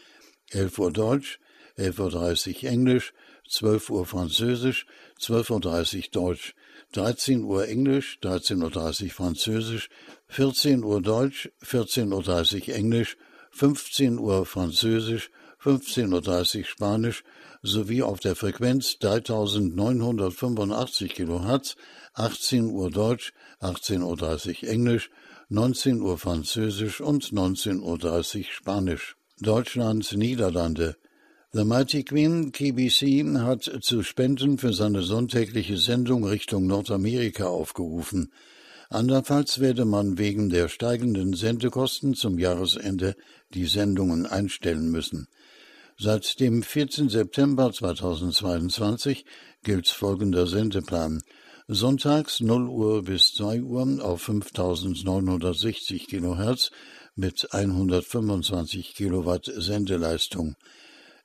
11 0.49 0.79
Uhr 0.79 0.91
Deutsch, 0.91 1.39
11.30 1.77 2.65
Uhr 2.65 2.69
Englisch, 2.69 3.13
12 3.49 3.89
Uhr 3.89 4.05
Französisch, 4.05 4.85
12.30 5.21 5.95
Uhr 5.95 6.03
Deutsch, 6.11 6.55
13 6.91 7.43
Uhr 7.45 7.65
Englisch, 7.65 8.19
13.30 8.21 9.03
Uhr 9.05 9.09
Französisch, 9.11 9.89
14 10.27 10.83
Uhr 10.83 11.01
Deutsch, 11.01 11.49
14.30 11.63 12.67
Uhr 12.67 12.75
Englisch, 12.75 13.15
15 13.51 14.19
Uhr 14.19 14.45
Französisch, 14.45 15.31
15.30 15.63 16.60
Uhr 16.60 16.65
Spanisch 16.65 17.24
sowie 17.62 18.02
auf 18.02 18.19
der 18.19 18.36
Frequenz 18.36 18.97
3985 19.00 21.13
kHz 21.13 21.76
18 22.13 22.65
Uhr 22.65 22.89
Deutsch, 22.89 23.34
18.30 23.62 24.63
Uhr 24.63 24.69
Englisch, 24.69 25.12
19 25.50 26.02
Uhr 26.02 26.17
Französisch 26.17 27.00
und 27.00 27.26
19.30 27.26 28.39
Uhr 28.39 28.45
Spanisch. 28.52 29.15
Deutschland, 29.39 30.12
Niederlande. 30.17 30.95
The 31.54 31.63
Mighty 31.63 32.04
Queen 32.06 32.52
KBC 32.52 33.38
hat 33.39 33.71
zu 33.82 34.04
Spenden 34.04 34.58
für 34.58 34.74
seine 34.74 35.04
sonntägliche 35.04 35.78
Sendung 35.78 36.24
Richtung 36.24 36.65
Nordamerika 36.65 37.45
aufgerufen. 37.45 38.32
Andernfalls 38.89 39.60
werde 39.60 39.86
man 39.86 40.17
wegen 40.17 40.50
der 40.50 40.67
steigenden 40.67 41.34
Sendekosten 41.34 42.13
zum 42.13 42.39
Jahresende 42.39 43.15
die 43.54 43.65
Sendungen 43.65 44.26
einstellen 44.26 44.91
müssen. 44.91 45.28
Seit 46.03 46.39
dem 46.39 46.63
14. 46.63 47.09
September 47.09 47.71
2022 47.71 49.23
gilt 49.61 49.87
folgender 49.87 50.47
Sendeplan. 50.47 51.21
Sonntags 51.67 52.39
0 52.39 52.69
Uhr 52.69 53.03
bis 53.03 53.35
2 53.35 53.61
Uhr 53.61 54.03
auf 54.03 54.23
5960 54.23 56.07
kHz 56.07 56.71
mit 57.13 57.53
125 57.53 58.95
Kilowatt 58.95 59.45
Sendeleistung. 59.45 60.55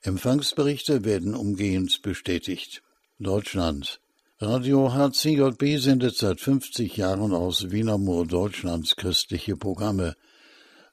Empfangsberichte 0.02 1.06
werden 1.06 1.34
umgehend 1.34 2.02
bestätigt. 2.02 2.82
Deutschland. 3.18 3.98
Radio 4.40 4.92
HCJB 4.92 5.78
sendet 5.78 6.18
seit 6.18 6.38
50 6.38 6.98
Jahren 6.98 7.32
aus 7.32 7.70
Wienermoor 7.70 8.26
Deutschlands 8.26 8.94
christliche 8.94 9.56
Programme. 9.56 10.16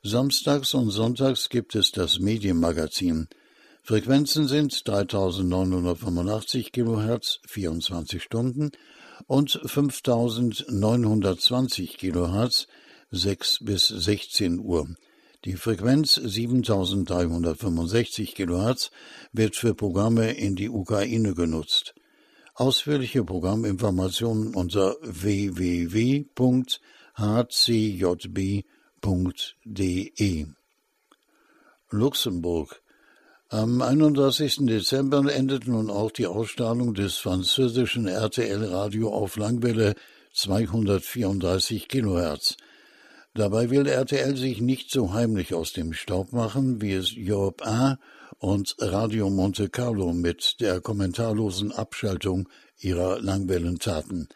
Samstags 0.03 0.73
und 0.73 0.89
sonntags 0.89 1.49
gibt 1.49 1.75
es 1.75 1.91
das 1.91 2.19
Medienmagazin. 2.19 3.27
Frequenzen 3.85 4.47
sind 4.47 4.87
3985 4.87 6.71
kHz 6.71 7.41
24 7.45 8.23
Stunden 8.23 8.71
und 9.27 9.59
5920 9.65 11.97
kHz 11.97 12.67
6 13.11 13.59
bis 13.65 13.89
16 13.89 14.59
Uhr. 14.59 14.87
Die 15.43 15.57
Frequenz 15.57 16.15
7365 16.15 18.35
kHz 18.35 18.89
wird 19.33 19.57
für 19.57 19.75
Programme 19.75 20.31
in 20.31 20.55
die 20.55 20.69
Ukraine 20.69 21.33
genutzt. 21.33 21.93
Ausführliche 22.55 23.25
Programminformationen 23.25 24.55
unter 24.55 24.95
www.hcjb.de 25.01 26.25
Luxemburg 31.89 32.83
am 33.53 33.83
31. 33.83 34.65
Dezember 34.65 35.31
endet 35.31 35.67
nun 35.67 35.91
auch 35.91 36.09
die 36.09 36.25
Ausstrahlung 36.25 36.95
des 36.95 37.17
französischen 37.17 38.07
RTL-Radio 38.07 39.13
auf 39.13 39.37
Langwelle 39.37 39.93
234 40.33 41.87
kHz. 41.87 42.57
Dabei 43.35 43.69
will 43.69 43.85
RTL 43.85 44.35
sich 44.37 44.59
nicht 44.59 44.89
so 44.89 45.13
heimlich 45.13 45.53
aus 45.53 45.71
dem 45.71 45.93
Staub 45.93 46.33
machen, 46.33 46.81
wie 46.81 46.93
es 46.93 47.13
Europe 47.15 47.63
1 47.63 47.99
und 48.39 48.75
Radio 48.79 49.29
Monte 49.29 49.69
Carlo 49.69 50.13
mit 50.13 50.59
der 50.59 50.81
kommentarlosen 50.81 51.71
Abschaltung 51.71 52.49
ihrer 52.79 53.19
Langwellen 53.21 53.77
taten. 53.77 54.29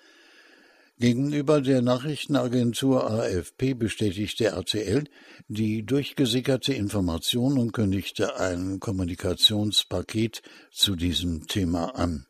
Gegenüber 1.00 1.62
der 1.62 1.84
Nachrichtenagentur 1.84 3.08
AFP 3.08 3.76
bestätigte 3.76 4.46
RTL 4.46 5.04
die 5.48 5.86
durchgesickerte 5.86 6.74
Information 6.74 7.60
und 7.60 7.72
kündigte 7.72 8.40
ein 8.40 8.80
Kommunikationspaket 8.80 10.42
zu 10.72 10.96
diesem 10.96 11.46
Thema 11.46 11.94
an. 11.96 12.26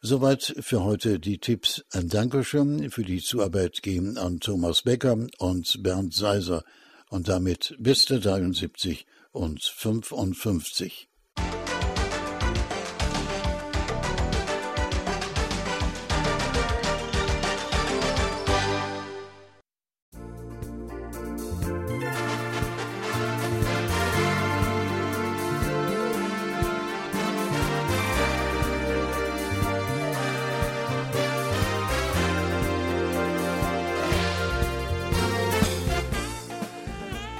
Soweit 0.00 0.52
für 0.58 0.82
heute 0.82 1.20
die 1.20 1.38
Tipps. 1.38 1.84
Ein 1.92 2.08
Dankeschön 2.08 2.90
für 2.90 3.04
die 3.04 3.20
Zuarbeit 3.20 3.82
gehen 3.82 4.18
an 4.18 4.40
Thomas 4.40 4.82
Becker 4.82 5.28
und 5.38 5.80
Bernd 5.84 6.14
Seiser 6.14 6.64
und 7.08 7.28
damit 7.28 7.76
bis 7.78 8.04
der 8.06 8.18
73 8.18 9.06
und 9.30 9.62
55. 9.62 11.08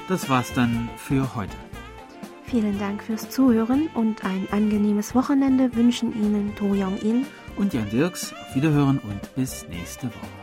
Das 0.09 0.27
war's 0.27 0.51
dann 0.53 0.89
für 0.97 1.35
heute. 1.35 1.55
Vielen 2.45 2.79
Dank 2.79 3.03
fürs 3.03 3.29
Zuhören 3.29 3.89
und 3.93 4.25
ein 4.25 4.47
angenehmes 4.51 5.13
Wochenende 5.13 5.75
wünschen 5.75 6.11
Ihnen 6.15 6.55
To 6.55 6.65
Young 6.65 6.97
In 6.97 7.27
und 7.57 7.75
Jan 7.75 7.87
Dirks. 7.91 8.33
Auf 8.33 8.55
Wiederhören 8.55 8.97
und 8.97 9.35
bis 9.35 9.67
nächste 9.69 10.07
Woche. 10.07 10.38